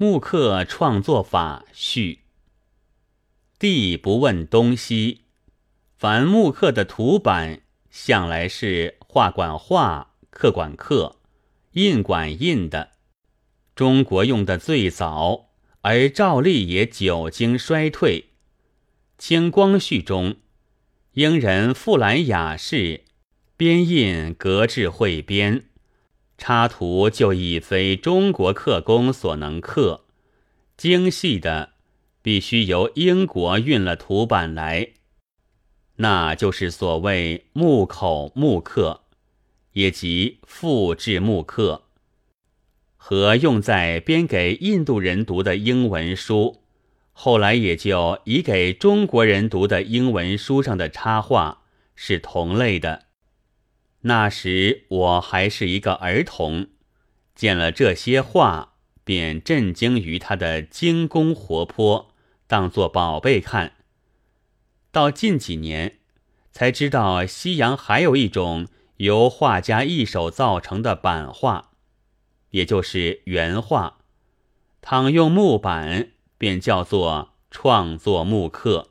[0.00, 2.20] 木刻创作法序。
[3.58, 5.22] 地不问东西，
[5.96, 11.16] 凡木刻的图版，向来是画管画，刻管刻，
[11.72, 12.90] 印管印的。
[13.74, 15.48] 中国用的最早，
[15.80, 18.26] 而照例也久经衰退。
[19.18, 20.36] 清光绪中，
[21.14, 23.02] 英人富兰雅士
[23.56, 25.64] 编印格致汇编。
[26.38, 30.04] 插图就已非中国刻工所能刻，
[30.76, 31.72] 精细的
[32.22, 34.90] 必须由英国运了图版来，
[35.96, 39.02] 那就是所谓木口木刻，
[39.72, 41.82] 也即复制木刻，
[42.96, 46.62] 和用在编给印度人读的英文书，
[47.12, 51.62] 后来也就以给中国人读的英文书上的插画
[51.96, 53.07] 是同类的。
[54.08, 56.68] 那时我还是一个儿童，
[57.34, 58.72] 见了这些画，
[59.04, 62.14] 便震惊于它的精工活泼，
[62.46, 63.74] 当作宝贝看。
[64.90, 65.98] 到近几年，
[66.52, 71.72] 才知道西洋还有一种由画家一手造成的版画，
[72.52, 73.98] 也就是原画。
[74.80, 78.88] 倘用木板，便叫做创作木刻，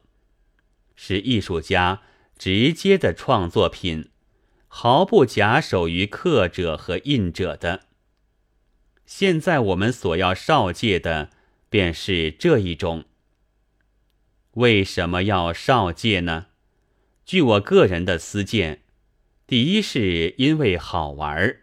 [0.96, 2.04] 是艺术家
[2.38, 4.12] 直接的创作品。
[4.80, 7.86] 毫不假手于刻者和印者的。
[9.08, 11.32] 现在我们所要少戒的，
[11.68, 13.06] 便是这一种。
[14.52, 16.46] 为什么要少戒呢？
[17.26, 18.84] 据我个人的私见，
[19.48, 21.62] 第一是因为好玩儿。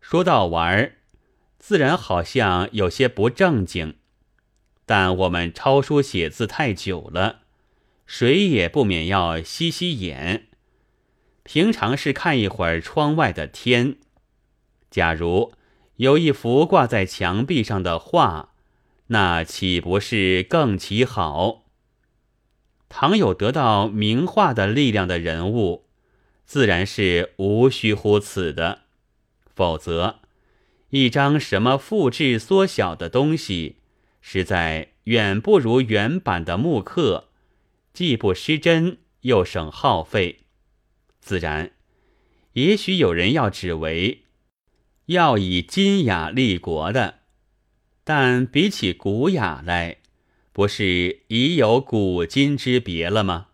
[0.00, 0.96] 说到玩儿，
[1.58, 3.96] 自然好像有些不正经，
[4.86, 7.42] 但我们抄书写字太久了，
[8.06, 10.48] 谁也不免要吸吸眼。
[11.44, 13.96] 平常是看一会儿窗外的天，
[14.90, 15.52] 假如
[15.96, 18.50] 有一幅挂在墙壁上的画，
[19.08, 21.64] 那岂不是更其好？
[22.88, 25.86] 倘有得到名画的力量的人物，
[26.44, 28.82] 自然是无需乎此的。
[29.54, 30.20] 否则，
[30.90, 33.76] 一张什么复制缩小的东西，
[34.20, 37.28] 实在远不如原版的木刻，
[37.92, 40.40] 既不失真，又省耗费。
[41.22, 41.70] 自然，
[42.54, 44.24] 也许有人要指为
[45.06, 47.20] 要以金雅立国的，
[48.02, 49.98] 但比起古雅来，
[50.52, 53.50] 不是已有古今之别了吗？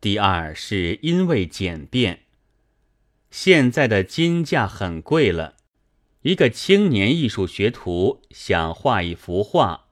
[0.00, 2.20] 第二是因为简便，
[3.32, 5.56] 现在的金价很贵了，
[6.22, 9.88] 一个青年艺术学徒想画一幅画，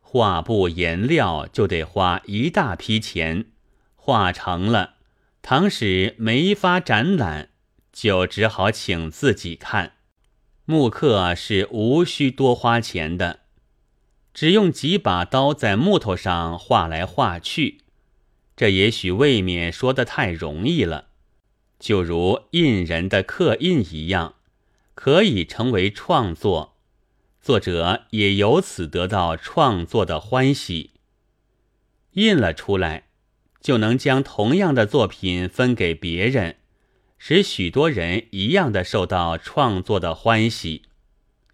[0.00, 3.52] 画布颜料就得花一大批钱，
[3.94, 4.95] 画成了。
[5.48, 7.50] 倘使没法展览，
[7.92, 9.92] 就只好请自己看。
[10.64, 13.42] 木刻是无需多花钱的，
[14.34, 17.82] 只用几把刀在木头上画来画去。
[18.56, 21.10] 这也许未免说的太容易了，
[21.78, 24.34] 就如印人的刻印一样，
[24.96, 26.76] 可以成为创作，
[27.40, 30.94] 作者也由此得到创作的欢喜。
[32.14, 33.05] 印了出来。
[33.66, 36.54] 就能将同样的作品分给别人，
[37.18, 40.82] 使许多人一样的受到创作的欢喜。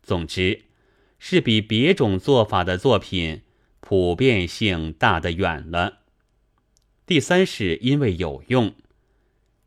[0.02, 0.66] 总之，
[1.18, 3.40] 是比别种做法的作品
[3.80, 6.00] 普遍性大得远了。
[7.06, 8.74] 第三是因为有用，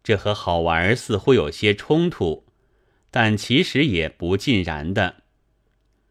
[0.03, 2.45] 这和好玩似乎有些冲突，
[3.09, 5.23] 但其实也不尽然的，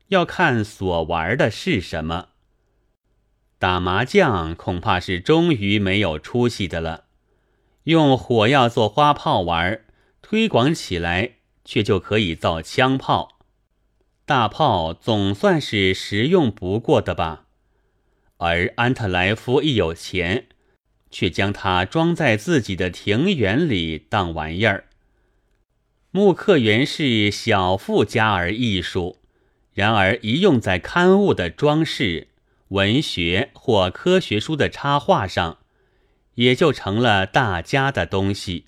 [0.09, 2.31] 要看所玩的是什么。
[3.65, 7.05] 打麻将恐怕是终于没有出息的了。
[7.85, 9.81] 用火药做花炮玩，
[10.21, 13.39] 推广起来却就可以造枪炮。
[14.27, 17.47] 大炮总算是实用不过的吧。
[18.37, 20.45] 而安特莱夫一有钱，
[21.11, 24.85] 却将它装在自己的庭园里当玩意儿。
[26.11, 29.21] 木刻原是小富家儿艺术，
[29.73, 32.29] 然而一用在刊物的装饰。
[32.69, 35.59] 文学或科学书的插画上，
[36.35, 38.65] 也就成了大家的东西，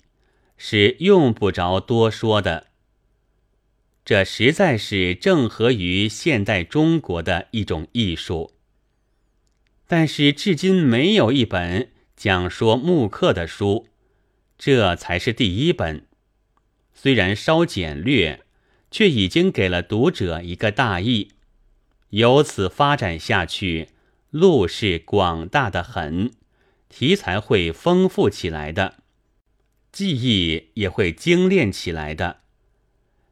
[0.55, 2.67] 是用不着多说的。
[4.05, 8.53] 这实在是正合于现代中国的一种艺术。
[9.85, 13.87] 但是至今没有一本讲说木刻的书，
[14.57, 16.05] 这才是第一本。
[16.93, 18.43] 虽然稍简略，
[18.89, 21.33] 却已经给了读者一个大意。
[22.09, 23.89] 由此发展下去，
[24.29, 26.31] 路是广大的很，
[26.87, 28.95] 题材会丰富起来的，
[29.91, 32.37] 技艺也会精炼起来的。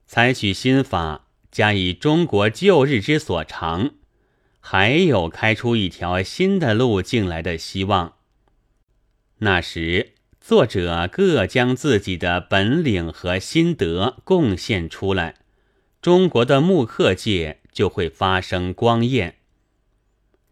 [0.05, 3.91] 采取新法，加以中国旧日之所长，
[4.59, 8.15] 还有开出一条新的路径来的希望。
[9.39, 15.35] 那时，作者各将自己的本领和心得贡献出来，
[16.01, 19.35] 中国的木刻界就会发生光焰。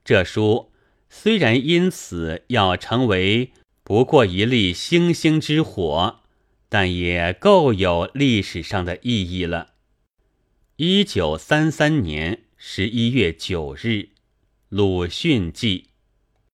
[0.04, 0.72] 这书
[1.10, 3.54] 虽然因此要成为
[3.84, 6.20] 不过一粒星星之火，
[6.68, 9.74] 但也够有历史上的意义了。
[10.76, 14.10] 一九三三年十一月九日。
[14.68, 15.93] 鲁迅记。